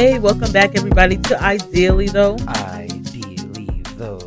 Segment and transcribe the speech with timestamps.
[0.00, 2.38] Hey, welcome back, everybody, to Ideally Though.
[2.48, 4.18] Ideally, though.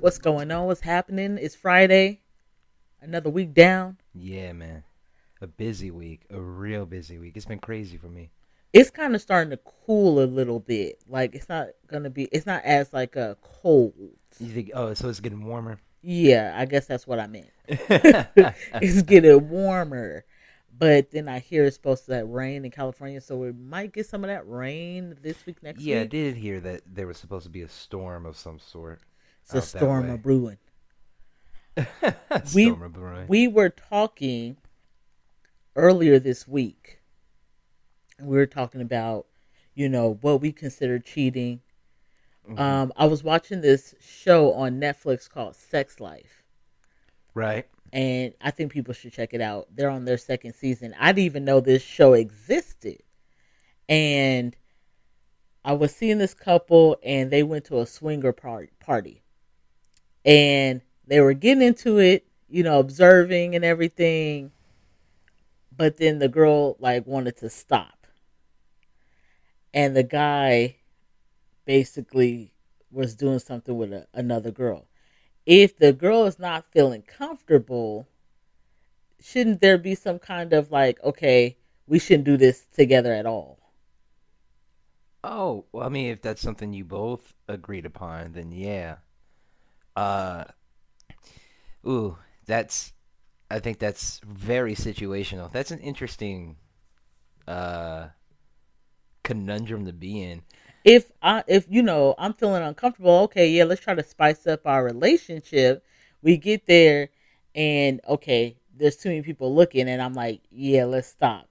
[0.00, 0.64] What's going on?
[0.64, 1.36] What's happening?
[1.38, 2.22] It's Friday.
[3.02, 3.98] Another week down.
[4.14, 4.84] Yeah, man.
[5.42, 6.22] A busy week.
[6.30, 7.36] A real busy week.
[7.36, 8.30] It's been crazy for me.
[8.72, 11.02] It's kind of starting to cool a little bit.
[11.06, 12.24] Like it's not gonna be.
[12.32, 13.92] It's not as like a cold.
[14.38, 14.70] You think?
[14.72, 15.78] Oh, so it's getting warmer.
[16.00, 17.50] Yeah, I guess that's what I meant.
[17.68, 20.24] it's getting warmer.
[20.80, 24.06] But then I hear it's supposed to that rain in California, so we might get
[24.06, 25.88] some of that rain this week, next week.
[25.88, 29.00] yeah, I did hear that there was supposed to be a storm of some sort.
[29.42, 30.56] It's a storm of brewing.
[32.44, 33.26] storm of brewing.
[33.28, 34.56] We were talking
[35.76, 37.00] earlier this week.
[38.18, 39.26] We were talking about,
[39.74, 41.60] you know, what we consider cheating.
[42.48, 42.58] Mhm.
[42.58, 46.42] Um, I was watching this show on Netflix called Sex Life,
[47.34, 47.68] right.
[47.92, 49.68] And I think people should check it out.
[49.74, 50.94] They're on their second season.
[50.98, 53.02] I didn't even know this show existed,
[53.88, 54.56] and
[55.64, 59.22] I was seeing this couple, and they went to a swinger party,
[60.24, 64.52] and they were getting into it, you know, observing and everything.
[65.76, 68.06] But then the girl like wanted to stop,
[69.74, 70.76] and the guy
[71.64, 72.52] basically
[72.90, 74.86] was doing something with a, another girl.
[75.46, 78.06] If the girl is not feeling comfortable,
[79.20, 83.58] shouldn't there be some kind of like, okay, we shouldn't do this together at all?
[85.22, 88.96] Oh, well, I mean, if that's something you both agreed upon, then yeah.
[89.94, 90.44] Uh,
[91.86, 92.16] ooh,
[92.46, 92.92] that's,
[93.50, 95.52] I think that's very situational.
[95.52, 96.56] That's an interesting,
[97.46, 98.08] uh,
[99.22, 100.42] conundrum to be in.
[100.84, 104.66] If I if you know I'm feeling uncomfortable, okay, yeah, let's try to spice up
[104.66, 105.84] our relationship.
[106.22, 107.10] We get there
[107.54, 111.48] and okay, there's too many people looking and I'm like, yeah, let's stop.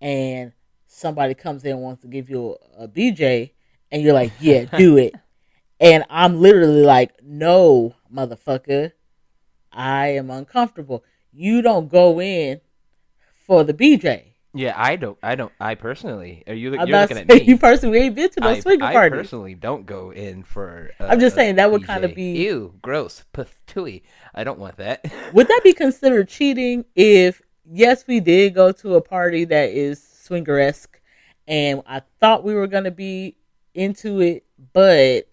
[0.00, 0.52] And
[0.86, 3.52] somebody comes in and wants to give you a, a BJ
[3.90, 5.14] and you're like, yeah, do it.
[5.80, 8.92] And I'm literally like, no, motherfucker.
[9.72, 11.02] I am uncomfortable.
[11.32, 12.60] You don't go in
[13.46, 14.31] for the BJ.
[14.54, 17.42] Yeah, I don't, I don't, I personally, are you, I'm you're looking at me.
[17.42, 19.16] you personally ain't been to no I, swinger I party.
[19.16, 20.90] personally don't go in for.
[21.00, 24.02] i I'm just saying that would kinda be- ew, gross, patooey.
[24.34, 25.10] I don't want that.
[25.32, 30.00] Would that be considered cheating if yes, we did go to a party that is
[30.00, 30.96] swingeresque
[31.48, 33.36] and I thought we were gonna be
[33.74, 35.28] into it, but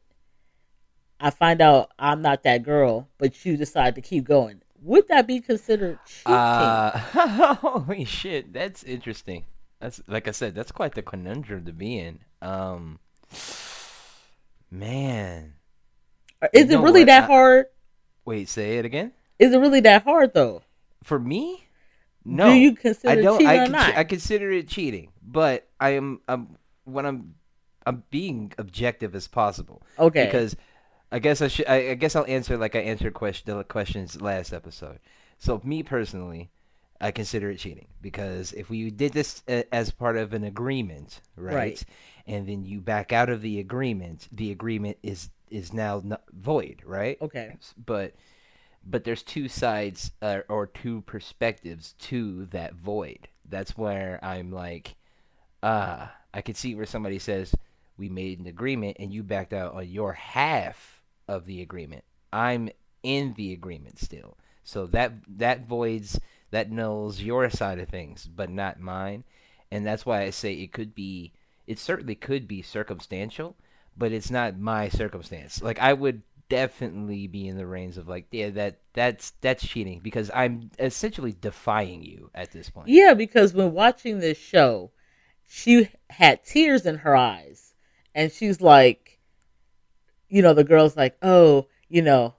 [1.19, 4.62] I find out I'm not that girl, but you decide to keep going.
[4.81, 6.34] Would that be considered cheating?
[6.34, 6.97] Uh,
[7.56, 9.45] holy shit, that's interesting.
[9.79, 12.19] That's like I said, that's quite the conundrum to be in.
[12.41, 13.00] Um,
[14.72, 15.53] man,
[16.53, 17.07] is you it really what?
[17.07, 17.66] that I- hard?
[18.25, 19.13] wait, say it again.
[19.38, 20.62] Is it really that hard though?
[21.03, 21.66] For me,
[22.25, 22.50] no.
[22.50, 23.38] Do you I consider don't.
[23.40, 23.97] cheating I, con- not?
[23.97, 26.22] I consider it cheating, but I am.
[26.28, 27.35] I'm when I'm.
[27.85, 29.81] I'm being objective as possible.
[29.97, 30.25] okay.
[30.25, 30.56] because
[31.12, 31.68] I guess I should.
[31.68, 35.00] I, I guess I'll answer like I answered question the questions last episode.
[35.40, 36.50] So me personally,
[37.02, 41.22] I consider it cheating because if we did this a- as part of an agreement,
[41.36, 41.84] right, Right.
[42.28, 47.18] and then you back out of the agreement, the agreement is is now void, right?
[47.22, 47.56] okay.
[47.86, 48.14] But
[48.86, 53.28] but there's two sides uh, or two perspectives to that void.
[53.50, 54.96] That's where I'm like,
[55.64, 57.53] ah, I can see where somebody says
[57.97, 60.98] we made an agreement and you backed out on your half
[61.29, 62.03] of the agreement.
[62.34, 62.69] I'm
[63.03, 66.19] in the agreement still, so that that voids
[66.51, 69.23] that nulls your side of things, but not mine,
[69.72, 71.31] and that's why I say it could be.
[71.67, 73.56] It certainly could be circumstantial,
[73.95, 75.62] but it's not my circumstance.
[75.62, 80.00] Like I would definitely be in the range of like, yeah, that that's that's cheating
[80.00, 82.90] because I'm essentially defying you at this point.
[82.90, 84.91] Yeah, because when watching this show,
[85.47, 87.73] she had tears in her eyes.
[88.16, 89.09] And she's like,
[90.29, 92.35] you know, the girl's like, oh, you know,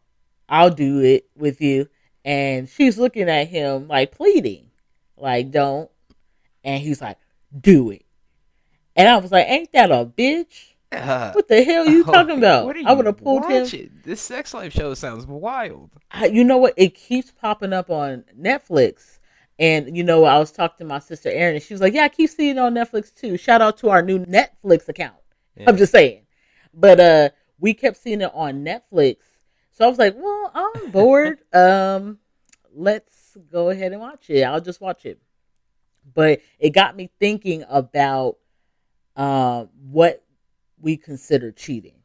[0.48, 1.88] I'll do it with you.
[2.25, 4.70] And she's looking at him like pleading,
[5.16, 5.90] like, don't.
[6.64, 7.19] And he's like,
[7.58, 8.04] do it.
[8.96, 10.75] And I was like, ain't that a bitch?
[10.92, 12.66] Uh, What the hell are you talking about?
[12.66, 14.02] What are I would you have pulled him.
[14.04, 15.90] This sex life show sounds wild.
[16.10, 16.75] I, you know what?
[16.76, 19.19] It keeps popping up on Netflix.
[19.58, 22.04] And you know, I was talking to my sister Erin, and she was like, "Yeah,
[22.04, 25.16] I keep seeing it on Netflix too." Shout out to our new Netflix account.
[25.66, 26.22] I'm just saying,
[26.72, 27.28] but uh,
[27.60, 29.18] we kept seeing it on Netflix,
[29.72, 31.38] so I was like, "Well, I'm bored.
[31.52, 32.18] um,
[32.74, 34.42] let's go ahead and watch it.
[34.42, 35.20] I'll just watch it."
[36.14, 38.36] But it got me thinking about
[39.16, 40.24] um what
[40.80, 42.00] we consider cheating.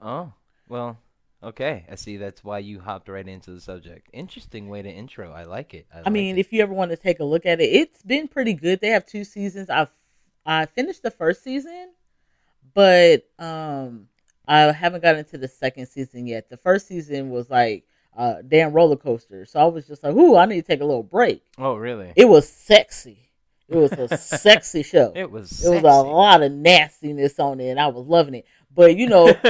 [0.00, 0.32] Oh
[0.68, 0.98] well,
[1.42, 1.86] okay.
[1.90, 2.16] I see.
[2.16, 4.08] That's why you hopped right into the subject.
[4.12, 5.32] Interesting way to intro.
[5.32, 5.86] I like it.
[5.92, 6.40] I, I like mean, it.
[6.40, 8.80] if you ever want to take a look at it, it's been pretty good.
[8.80, 9.70] They have two seasons.
[9.70, 9.90] I've
[10.44, 11.92] I finished the first season,
[12.74, 14.08] but um,
[14.50, 16.50] I haven't gotten into the second season yet.
[16.50, 17.84] The first season was like
[18.16, 20.84] a damn roller coaster, so I was just like, "Ooh, I need to take a
[20.84, 22.12] little break." Oh, really?
[22.16, 23.30] It was sexy.
[23.68, 25.12] It was a sexy show.
[25.14, 25.64] It was.
[25.64, 28.46] It was a lot of nastiness on it, and I was loving it.
[28.74, 29.32] But you know,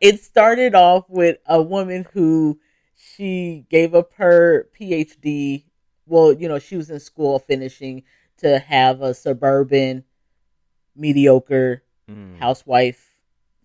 [0.00, 2.58] it started off with a woman who
[2.96, 5.64] she gave up her PhD.
[6.06, 8.04] Well, you know, she was in school finishing
[8.38, 10.04] to have a suburban,
[10.96, 13.07] mediocre Mm, housewife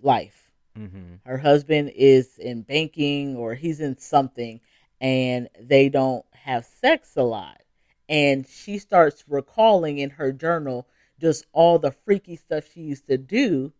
[0.04, 0.52] life.
[0.78, 1.20] mhm.
[1.26, 4.60] Her husband is in banking or he's in something,
[5.02, 7.62] and they don't have sex a lot.
[8.10, 10.88] And she starts recalling in her journal
[11.20, 13.72] just all the freaky stuff she used to do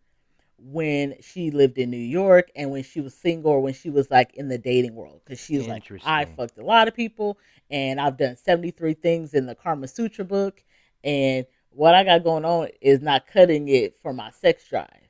[0.58, 4.10] when she lived in New York and when she was single or when she was
[4.10, 5.20] like in the dating world.
[5.24, 7.38] Because she's like, I fucked a lot of people
[7.70, 10.62] and I've done 73 things in the Karma Sutra book.
[11.02, 15.03] And what I got going on is not cutting it for my sex drive.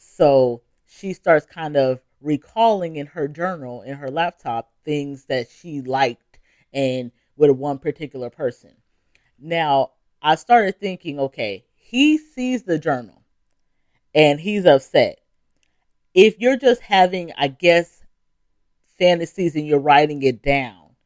[0.00, 5.82] So she starts kind of recalling in her journal, in her laptop, things that she
[5.82, 6.38] liked
[6.72, 8.72] and with one particular person.
[9.38, 9.92] Now,
[10.22, 13.22] I started thinking, okay, he sees the journal
[14.14, 15.20] and he's upset.
[16.14, 18.02] If you're just having, I guess,
[18.98, 20.96] fantasies and you're writing it down,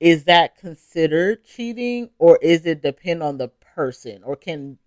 [0.00, 4.78] is that considered cheating or is it depend on the person or can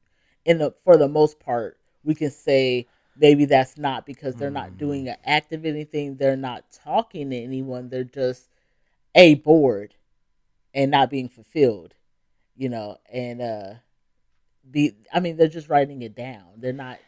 [0.46, 2.88] in the for the most part we can say
[3.20, 7.90] maybe that's not because they're not doing an active anything they're not talking to anyone
[7.90, 8.50] they're just
[9.16, 9.94] a bored
[10.74, 11.94] and not being fulfilled
[12.56, 13.74] you know and uh
[14.70, 17.00] be i mean they're just writing it down they're not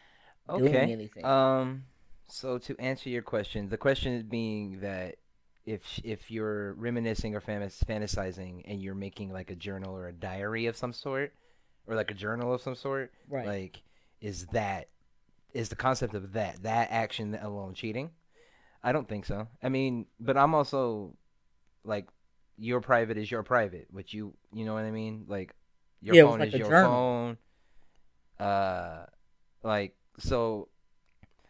[0.57, 1.83] doing anything Um.
[2.31, 5.15] So to answer your question, the question is being that
[5.65, 10.67] if if you're reminiscing or fantasizing and you're making like a journal or a diary
[10.67, 11.33] of some sort,
[11.87, 13.81] or like a journal of some sort, right like
[14.21, 14.89] is that
[15.53, 18.11] is the concept of that that action alone cheating?
[18.83, 19.47] I don't think so.
[19.63, 21.15] I mean, but I'm also
[21.83, 22.07] like
[22.57, 25.25] your private is your private, which you you know what I mean?
[25.27, 25.55] Like
[26.01, 26.73] your Yeah, phone like is your journal.
[26.73, 27.37] phone.
[28.39, 29.05] Uh
[29.63, 30.69] like so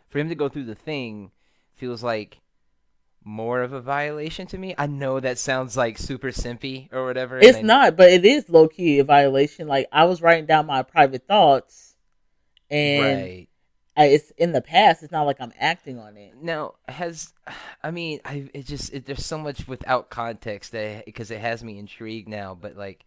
[0.09, 1.31] for him to go through the thing
[1.75, 2.39] feels like
[3.23, 4.75] more of a violation to me.
[4.77, 7.39] I know that sounds like super simpy or whatever.
[7.39, 10.81] it's I- not but it is low-key a violation like i was writing down my
[10.83, 11.95] private thoughts
[12.71, 13.48] and right.
[13.99, 17.33] I, it's in the past it's not like i'm acting on it Now, has
[17.83, 21.63] I mean, I it just it, there's so much without context that because it has
[21.63, 22.55] me intrigued now.
[22.59, 23.05] But like,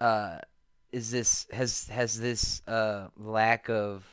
[0.00, 0.38] uh,
[0.92, 4.04] is this has has this uh lack of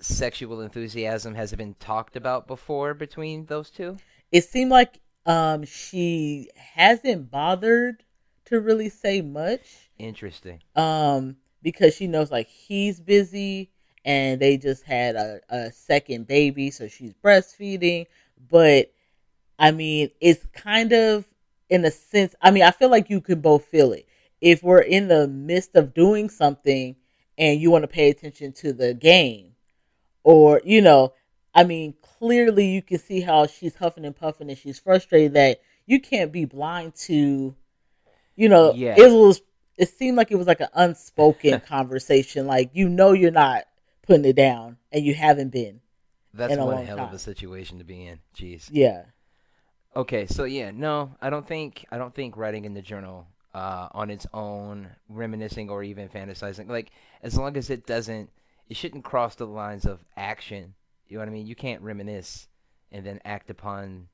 [0.00, 3.96] sexual enthusiasm has it been talked about before between those two?
[4.32, 8.02] it seemed like um she hasn't bothered
[8.46, 10.60] to really say much Interesting.
[10.74, 13.70] um because she knows like he's busy
[14.06, 18.06] and they just had a, a second baby so she's breastfeeding.
[18.50, 18.92] But
[19.58, 21.26] i mean it's kind of
[21.70, 24.06] in a sense i mean i feel like you could both feel it.
[24.40, 26.94] If we're in the midst of doing something
[27.38, 29.52] and you want to pay attention to the game
[30.24, 31.12] or you know
[31.54, 35.60] i mean clearly you can see how she's huffing and puffing and she's frustrated that
[35.86, 37.54] you can't be blind to
[38.36, 38.94] you know Yeah.
[38.98, 39.40] it was
[39.78, 42.46] it seemed like it was like an unspoken conversation.
[42.46, 43.64] Like you know you're not
[44.06, 45.80] putting it down and you haven't been
[46.32, 48.20] That's one hell of a situation to be in.
[48.36, 48.68] Jeez.
[48.70, 49.04] yeah
[49.96, 53.88] Okay, so yeah, no, I don't think I don't think writing in the journal uh,
[53.92, 56.90] on its own, reminiscing or even fantasizing, like
[57.22, 58.28] as long as it doesn't,
[58.68, 60.74] it shouldn't cross the lines of action.
[61.08, 61.46] You know what I mean?
[61.46, 62.46] You can't reminisce
[62.92, 64.08] and then act upon,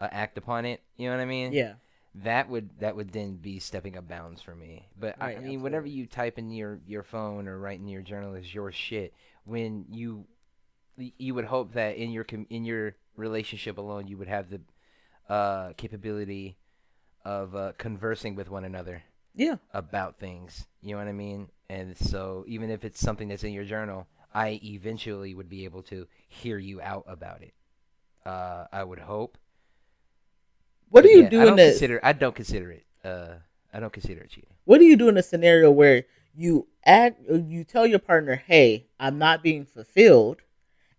[0.00, 0.82] uh, act upon it.
[0.96, 1.52] You know what I mean?
[1.52, 1.74] yeah
[2.14, 4.88] That would that would then be stepping up bounds for me.
[4.98, 5.88] But I, I Right, mean, whatever absolutely.
[5.88, 9.14] you type in your your phone or write in your journal is your shit.
[9.44, 10.26] When you
[10.96, 14.60] you would hope that in your com- in your relationship alone, you would have the
[15.28, 16.56] uh, capability
[17.24, 19.02] of uh, conversing with one another
[19.34, 20.66] yeah about things.
[20.82, 21.48] You know what I mean?
[21.68, 25.82] And so, even if it's something that's in your journal, I eventually would be able
[25.84, 27.54] to hear you out about it.
[28.24, 29.38] Uh, I would hope.
[30.94, 32.00] What do you yeah, do I in consider.
[32.02, 32.84] I don't consider it.
[33.04, 33.34] Uh,
[33.72, 34.50] I don't consider it cheating.
[34.64, 38.86] what do you do in a scenario where you act you tell your partner hey
[39.00, 40.40] i'm not being fulfilled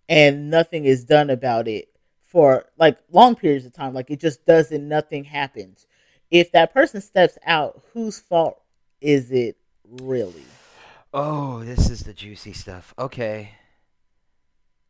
[0.10, 1.90] and nothing is done about it
[2.24, 5.88] for like long periods of time like it just doesn't nothing happens
[6.32, 8.62] if that person steps out whose fault
[9.02, 9.58] is it
[10.02, 10.44] really
[11.14, 12.94] Oh, this is the juicy stuff.
[13.00, 13.52] Okay.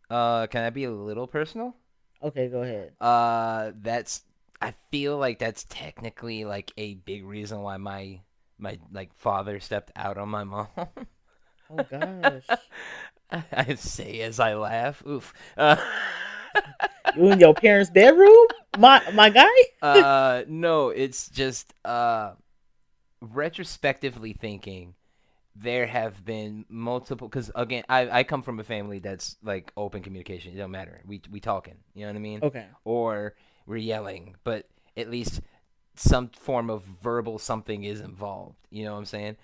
[0.10, 1.76] Uh, can I be a little personal?
[2.24, 4.24] okay go ahead Uh, that's.
[4.62, 8.22] I feel like that's technically like a big reason why my
[8.58, 10.68] my like father stepped out on my mom.
[11.70, 12.44] oh gosh
[13.52, 15.04] I say as I laugh.
[15.06, 15.34] Oof.
[15.58, 15.76] Uh,
[17.16, 18.48] You in your parents' bedroom,
[18.78, 19.50] my my guy.
[19.82, 22.34] uh, no, it's just uh,
[23.22, 24.96] retrospectively thinking.
[25.58, 30.04] There have been multiple because again, I, I come from a family that's like open
[30.04, 30.54] communication.
[30.54, 31.02] It don't matter.
[31.06, 31.76] We we talking.
[31.94, 32.40] You know what I mean?
[32.44, 32.66] Okay.
[32.84, 34.68] Or we're yelling, but
[34.98, 35.42] at least
[35.96, 38.56] some form of verbal something is involved.
[38.70, 39.38] You know what I'm saying?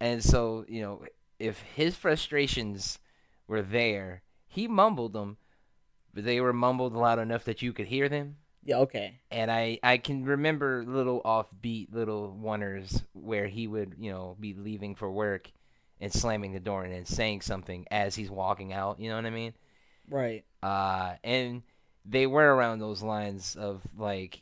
[0.00, 1.04] And so you know,
[1.38, 2.98] if his frustrations
[3.46, 5.38] were there, he mumbled them,
[6.14, 8.78] but they were mumbled loud enough that you could hear them Yeah.
[8.78, 9.20] Okay.
[9.30, 14.54] and I I can remember little offbeat little oneers where he would you know be
[14.54, 15.50] leaving for work
[16.00, 19.00] and slamming the door and then saying something as he's walking out.
[19.00, 19.54] You know what I mean?
[20.08, 20.44] Right.
[20.62, 21.62] Uh, and
[22.08, 24.40] they were around those lines of like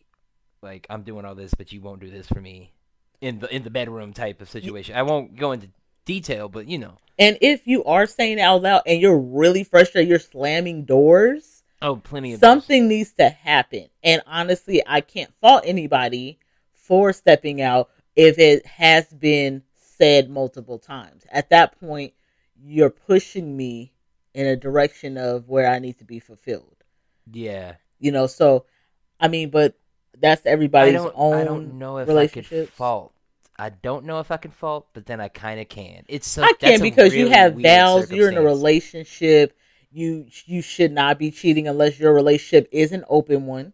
[0.63, 2.73] like I'm doing all this, but you won't do this for me
[3.21, 4.97] in the in the bedroom type of situation.
[4.97, 5.69] I won't go into
[6.05, 6.99] detail, but you know.
[7.19, 11.63] And if you are saying it out loud and you're really frustrated, you're slamming doors.
[11.83, 12.49] Oh, plenty of those.
[12.49, 13.89] Something needs to happen.
[14.03, 16.39] And honestly, I can't fault anybody
[16.75, 21.25] for stepping out if it has been said multiple times.
[21.31, 22.13] At that point,
[22.63, 23.93] you're pushing me
[24.35, 26.85] in a direction of where I need to be fulfilled.
[27.30, 27.75] Yeah.
[27.99, 28.66] You know, so
[29.21, 29.75] I mean, but
[30.18, 33.12] that's I everybody's don't own I don't know if I could fault.
[33.59, 36.04] I don't know if I can fault, but then I kind of can.
[36.09, 38.11] It's so, I can because you have vows.
[38.11, 39.56] You're in a relationship.
[39.90, 43.73] You you should not be cheating unless your relationship is an open one.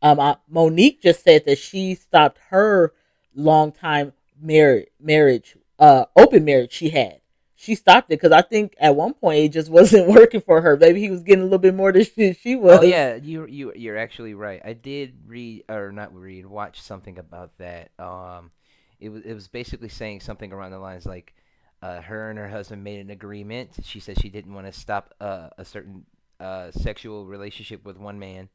[0.00, 2.94] Um, I, Mo'Nique just said that she stopped her
[3.34, 7.20] long time marriage marriage uh open marriage she had.
[7.62, 10.76] She stopped it because I think at one point it just wasn't working for her.
[10.76, 12.80] Maybe he was getting a little bit more than she, she was.
[12.80, 14.60] Oh yeah, you you you're actually right.
[14.64, 17.92] I did read or not read, watch something about that.
[18.00, 18.50] Um,
[18.98, 21.34] it was it was basically saying something around the lines like,
[21.80, 23.70] uh, her and her husband made an agreement.
[23.84, 26.04] She said she didn't want to stop uh, a certain
[26.40, 28.48] uh, sexual relationship with one man,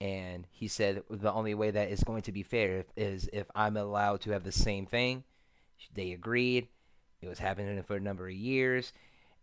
[0.00, 3.76] and he said the only way that is going to be fair is if I'm
[3.76, 5.22] allowed to have the same thing.
[5.94, 6.66] They agreed.
[7.22, 8.92] It was happening for a number of years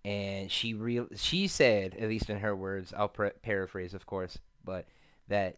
[0.06, 4.38] and she real she said at least in her words i'll par- paraphrase of course
[4.64, 4.86] but
[5.28, 5.58] that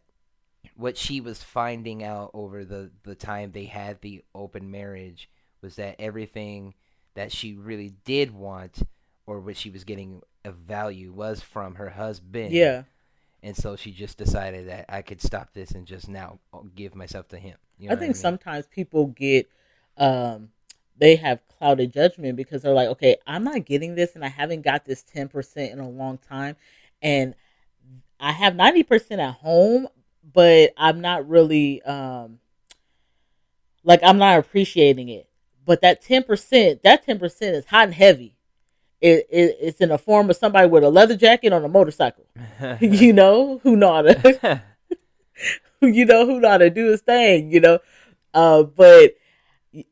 [0.76, 5.30] what she was finding out over the the time they had the open marriage
[5.62, 6.74] was that everything
[7.14, 8.82] that she really did want
[9.28, 12.84] or what she was getting of value was from her husband yeah.
[13.44, 16.40] and so she just decided that i could stop this and just now
[16.76, 18.22] give myself to him you know I think mean?
[18.22, 19.48] sometimes people get
[19.98, 20.50] um
[21.02, 24.62] they have clouded judgment because they're like, okay, I'm not getting this and I haven't
[24.62, 26.56] got this 10% in a long time
[27.02, 27.34] and
[28.20, 29.88] I have 90% at home,
[30.32, 32.38] but I'm not really um
[33.84, 35.28] like I'm not appreciating it.
[35.66, 38.38] But that 10%, that 10% is hot and heavy.
[39.02, 42.28] It, it it's in the form of somebody with a leather jacket on a motorcycle.
[42.80, 44.62] you know, who know how to
[45.82, 47.80] you know who know how to do his thing, you know.
[48.36, 49.16] Uh, but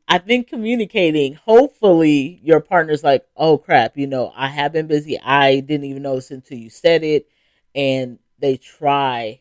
[0.08, 5.18] I think communicating, hopefully your partner's like, oh crap, you know, I have been busy.
[5.20, 7.28] I didn't even notice until you said it.
[7.74, 9.40] And they try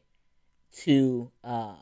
[0.84, 1.78] to um,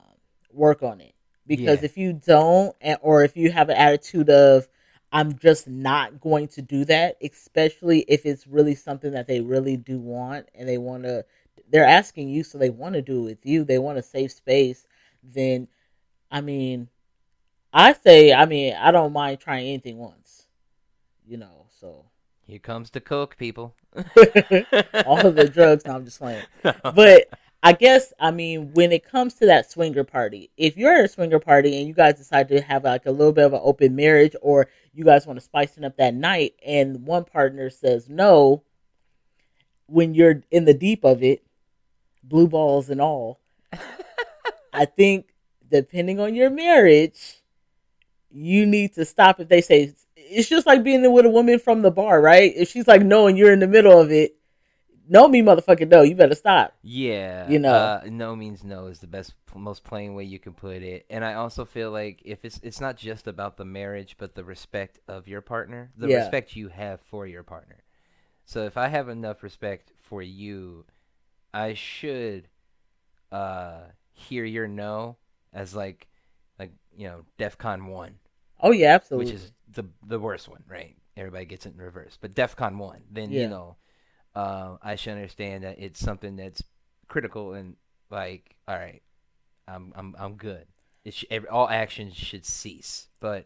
[0.51, 1.13] work on it.
[1.45, 1.85] Because Yeah.
[1.85, 4.67] if you don't, and- or if you have an attitude of,
[5.11, 9.77] I'm just not going to do that, especially if it's really something that they really
[9.77, 11.25] do want and they want to,
[11.69, 14.31] they're asking you, so they want to do it with you, they want a safe
[14.33, 14.85] space,
[15.23, 15.67] then,
[16.31, 16.89] I mean,
[17.77, 20.47] I say, I mean, I don't mind trying anything once,
[21.27, 22.05] you know, so.
[22.41, 23.75] Here comes the coke people.
[25.05, 26.43] All of the drugs, no, I'm just playing.
[26.63, 27.29] But
[27.61, 31.07] I guess, I mean, when it comes to that swinger party, if you're at a
[31.07, 33.95] swinger party and you guys decide to have like a little bit of an open
[33.95, 38.09] marriage or you guys want to spice it up that night and one partner says
[38.09, 38.63] no,
[39.85, 41.43] when you're in the deep of it,
[42.23, 43.39] blue balls and all,
[44.73, 45.27] I think
[45.69, 47.43] depending on your marriage,
[48.31, 51.81] you need to stop if they say it's just like being with a woman from
[51.81, 52.53] the bar, right?
[52.55, 54.35] If she's like no and you're in the middle of it,
[55.07, 56.73] no me motherfucking no, you better stop.
[56.81, 57.73] Yeah, You know.
[57.73, 61.05] uh, no means no is the best, most plain way you can put it.
[61.09, 64.43] And I also feel like if it's it's not just about the marriage, but the
[64.43, 66.17] respect of your partner, the Yeah.
[66.17, 67.83] respect you have for your partner.
[68.45, 70.85] So if I have enough respect for you,
[71.53, 72.47] I should
[73.31, 73.79] uh,
[74.13, 75.17] hear your no
[75.53, 76.07] as like
[76.59, 78.15] like you know DefCon one,
[78.59, 79.33] Oh yeah, absolutely.
[79.33, 80.95] which is the the worst one, right?
[81.15, 83.43] Everybody gets it in reverse, but DefCon one, then Yeah.
[83.43, 83.75] you know,
[84.35, 86.63] uh, I should understand that it's something that's
[87.07, 87.75] critical and
[88.09, 89.01] like, all right,
[89.67, 90.65] I'm I'm I'm good.
[91.05, 93.45] It sh- every, all actions should cease, but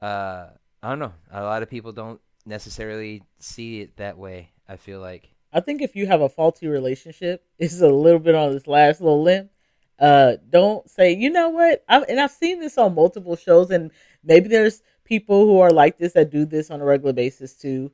[0.00, 0.48] uh,
[0.82, 1.12] I don't know.
[1.30, 4.50] A lot of people don't necessarily see it that way.
[4.68, 8.34] I feel like I think if you have a faulty relationship, it's a little bit
[8.34, 9.50] on this last little limb.
[9.98, 11.84] Uh, don't say, you know what?
[11.88, 13.90] I, and I've seen this on multiple shows, and
[14.22, 17.90] maybe there's people who are like this that do this on a regular basis too.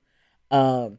[0.50, 0.98] Um,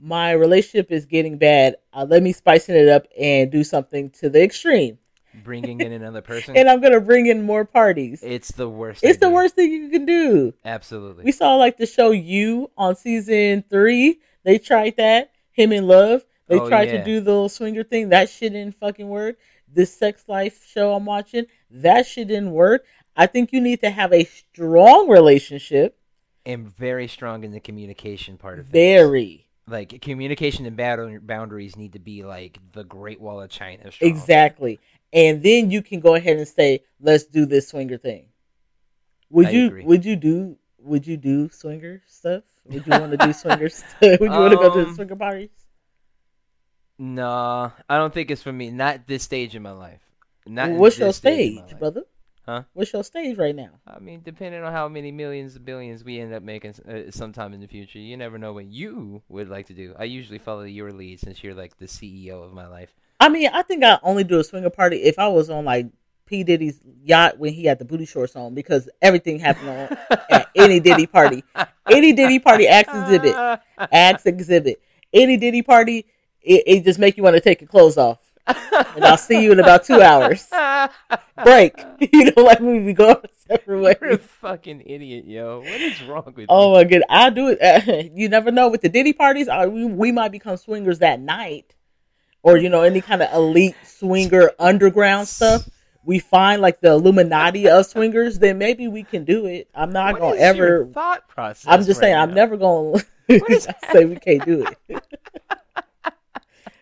[0.00, 1.76] my relationship is getting bad.
[1.92, 4.98] Uh, let me spicing it up and do something to the extreme.
[5.44, 6.54] bringing in another person.
[6.58, 8.20] And I'm gonna bring in more parties.
[8.22, 9.02] it's the worst.
[9.02, 10.54] It's the worst thing you can do.
[10.64, 11.24] Absolutely.
[11.24, 14.20] We saw like the show You on season three.
[14.44, 15.30] They tried that.
[15.52, 16.24] Him in Love.
[16.46, 16.98] They Oh, tried yeah.
[16.98, 18.08] to do the little swinger thing.
[18.10, 19.36] That shit didn't fucking work.
[19.72, 21.46] This sex life show I'm watching.
[21.70, 22.84] That shit didn't work.
[23.16, 25.96] I think you need to have a strong relationship.
[26.46, 28.72] and very strong in the communication part of things.
[28.72, 29.44] Very.
[29.66, 33.92] like communication and bound- boundaries need to be like the Great Wall of China.
[33.92, 34.10] Strong.
[34.10, 34.80] Exactly.
[35.12, 38.26] And then you can go ahead and say, "Let's do this swinger thing."
[39.30, 39.66] Would I you?
[39.66, 39.84] agree.
[39.84, 40.56] Would you do?
[40.80, 42.44] Would you do swinger stuff?
[42.64, 44.00] Would you want to do swinger stuff?
[44.00, 45.50] Would you want to go to the Um, swinger parties?
[46.98, 48.70] No, I don't think it's for me.
[48.70, 50.00] Not this stage in my life.
[50.46, 52.02] Not What's your stage stage, brother?
[52.44, 52.62] Huh?
[52.72, 53.72] What's your stage right now?
[53.86, 57.52] I mean, depending on how many millions and billions we end up making uh, sometime
[57.52, 59.94] in the future, you never know what you would like to do.
[59.98, 62.94] I usually follow your lead since you're like the CEO of my life.
[63.20, 65.88] I mean, I think I only do a swinger party if I was on like
[66.24, 69.98] P Diddy's yacht when he had the booty shorts on, because everything happened on
[70.30, 71.44] at any Diddy party.
[71.90, 73.34] Any Diddy party acts exhibit,
[73.92, 74.80] acts exhibit.
[75.12, 76.06] Any Diddy party,
[76.42, 78.18] it, it just make you want to take your clothes off.
[78.46, 80.46] And I'll see you in about two hours.
[81.44, 81.74] Break.
[82.12, 83.16] You know, like we be going
[83.48, 83.96] separate ways.
[84.00, 85.58] You're a fucking idiot, yo.
[85.60, 86.74] What is wrong with Oh you?
[86.74, 87.60] my god, I do it.
[87.60, 89.48] Uh, you never know with the Diddy parties.
[89.48, 91.74] I, we we might become swingers that night,
[92.42, 95.68] or you know any kind of elite swinger underground stuff.
[96.04, 99.68] We find like the Illuminati of swingers, then maybe we can do it.
[99.74, 100.86] I'm not What gonna ever.
[100.86, 101.66] thought process.
[101.68, 102.98] I'm just right saying, I'm never gonna
[103.92, 105.02] say we can't do it.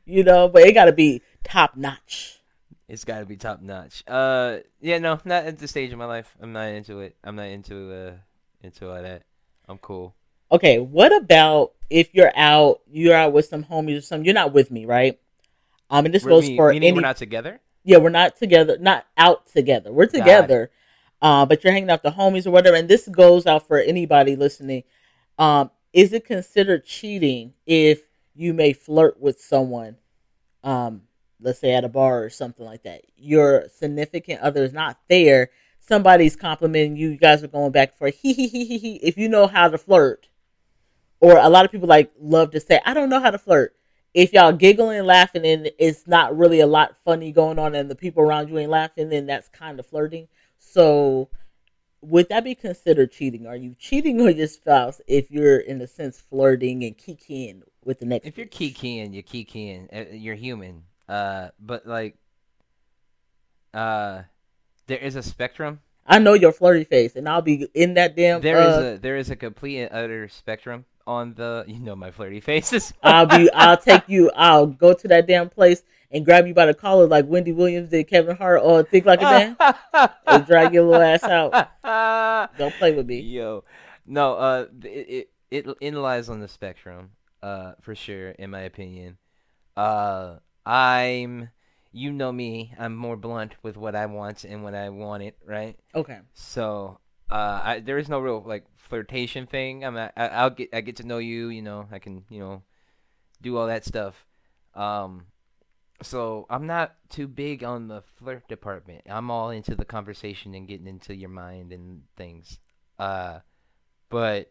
[0.07, 2.41] You know, but it got to be top notch.
[2.89, 4.05] It's got to be top notch.
[4.07, 6.35] Uh, yeah, no, not at this stage of my life.
[6.41, 7.17] I'm not into it.
[7.25, 8.13] I'm not into uh
[8.63, 9.23] into all that.
[9.69, 10.15] I'm cool.
[10.53, 14.25] Okay, what about if you're out, you're out with some homies or something?
[14.25, 15.19] You're not with me, right?
[15.91, 17.61] Um, and this We're- goes me- for meaning any we're not together.
[17.85, 19.93] yeah, we're not together, not out together.
[19.93, 20.71] We're together,
[21.21, 22.77] uh, but you're hanging out with the homies or whatever.
[22.77, 24.85] And this goes out for anybody listening.
[25.39, 28.06] Um, is it considered cheating if
[28.37, 29.97] you may flirt with someone,
[30.63, 31.03] um,
[31.41, 33.03] let's say at a bar or something like that?
[33.17, 35.51] Your significant other is not there.
[35.81, 37.11] Somebody's complimenting you.
[37.11, 38.97] You guys are going back for he he he he he.
[38.97, 40.29] If you know how to flirt,
[41.21, 43.77] or a lot of people like love to say, I don't know how to flirt
[44.17, 47.91] if y'all giggling and laughing and it's not really a lot funny going on and
[47.91, 50.27] the people around you ain't laughing, then that's kind of flirting.
[50.59, 51.29] So
[52.01, 53.47] would that be considered cheating?
[53.47, 58.01] Are you cheating on your spouse if you're in a sense flirting and kikiing with
[58.01, 58.27] the next?
[58.27, 59.89] If you're kikiing, you're kikiing.
[59.93, 60.83] Uh, You're human.
[61.09, 62.17] Uh, but like,
[63.73, 64.23] uh,
[64.87, 65.81] there is a spectrum.
[66.07, 68.41] I know your flirty face, and I'll be in that damn.
[68.41, 71.65] There is uh, a there is a complete and utter spectrum on the.
[71.67, 72.93] You know my flirty faces.
[73.03, 73.51] I'll be.
[73.55, 74.31] I'll take you.
[74.37, 77.91] I'll go to that damn place and grab you by the collar like Wendy Williams
[77.91, 79.57] did Kevin Hart or Think Like a Man
[80.27, 82.53] and drag your little ass out.
[82.57, 83.21] Don't play with me.
[83.21, 83.65] Yo,
[84.07, 87.11] no, uh, it, it it it lies on the spectrum,
[87.43, 89.19] uh, for sure, in my opinion.
[89.77, 91.51] Uh, I'm,
[91.93, 95.37] you know me, I'm more blunt with what I want and when I want it,
[95.45, 95.79] right?
[95.95, 96.19] Okay.
[96.35, 96.99] So,
[97.31, 99.85] uh, I, there is no real like flirtation thing.
[99.85, 102.63] I'm, I, I'll get, I get to know you, you know, I can, you know,
[103.43, 104.27] do all that stuff.
[104.75, 105.27] Um,
[106.03, 109.03] so I'm not too big on the flirt department.
[109.09, 112.59] I'm all into the conversation and getting into your mind and things.
[112.99, 113.41] Uh,
[114.11, 114.51] but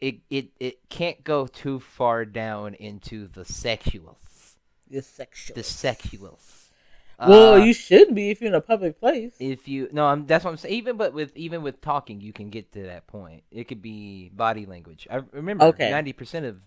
[0.00, 4.54] it it it can't go too far down into the sexuals.
[4.88, 5.54] You're sexual.
[5.54, 6.62] The sexuals.
[7.18, 9.34] Well, Uh, you should be if you're in a public place.
[9.40, 10.74] if you no, I'm, that's what I'm saying.
[10.74, 13.42] Even but with even with talking, you can get to that point.
[13.50, 15.08] It could be body language.
[15.10, 15.90] I remember Okay.
[15.90, 16.58] ninety percent of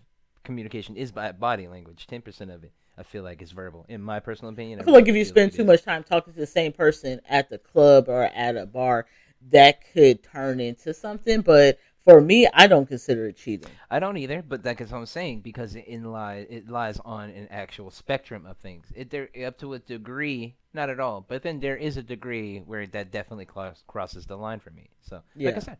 [0.42, 2.06] communication is by body language.
[2.08, 3.86] Ten percent of it, I feel like, is verbal.
[3.88, 6.32] In my personal opinion, I feel like if you spend it too much time talking
[6.32, 9.06] to the same person at the club or at a bar,
[9.52, 11.42] that could turn into something.
[11.42, 13.70] But for me, I don't consider it cheating.
[13.90, 17.30] I don't either, but that's what I'm saying because it in lie it lies on
[17.30, 18.86] an actual spectrum of things.
[18.94, 22.60] It there up to a degree, not at all, but then there is a degree
[22.60, 24.90] where that definitely cross, crosses the line for me.
[25.02, 25.56] So, like Yeah.
[25.56, 25.78] I said,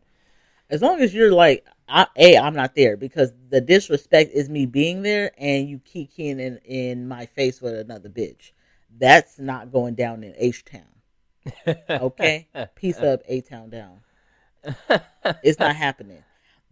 [0.69, 4.65] As long as you're like, I, a, I'm not there because the disrespect is me
[4.65, 8.51] being there, and you kikiing in in my face with another bitch.
[8.97, 10.83] That's not going down in H Town.
[11.89, 13.99] Okay, peace up A Town down.
[15.43, 16.23] It's not happening.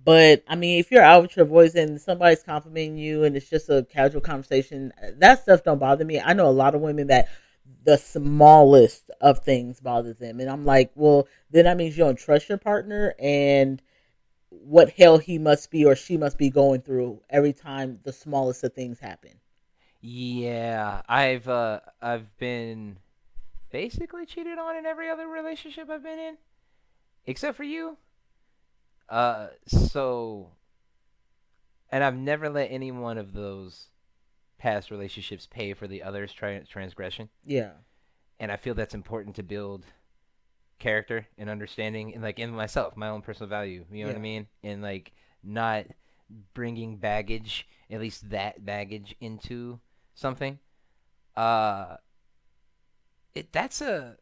[0.04, 3.50] But I mean, if you're out with your boys and somebody's complimenting you and it's
[3.50, 6.20] just a casual conversation, that stuff don't bother me.
[6.20, 7.28] I know a lot of women that
[7.84, 12.18] the smallest of things bothers them, and I'm like, well, then that means you don't
[12.18, 13.82] trust your partner and
[14.50, 18.64] what hell he must be or she must be going through every time the smallest
[18.64, 19.32] of things happen.
[20.02, 22.98] Yeah, I've uh I've been
[23.70, 26.38] basically cheated on in every other relationship I've been in,
[27.26, 27.98] except for you.
[29.08, 30.52] Uh, so,
[31.92, 33.88] and I've never let any one of those
[34.60, 37.30] past relationships pay for the other's tra- transgression.
[37.46, 37.72] Yeah,
[38.40, 39.86] and I feel that's important to build
[40.78, 43.86] character and understanding, and like in myself, my own personal value.
[43.92, 44.14] You know Yeah.
[44.14, 44.48] what I mean?
[44.64, 45.12] And like
[45.44, 45.86] not
[46.54, 49.80] bringing baggage, at least that baggage, into
[50.14, 50.60] something.
[51.36, 51.98] Uh,
[53.34, 54.18] it that's a.